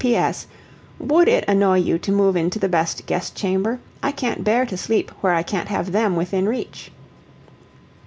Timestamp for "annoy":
1.47-1.77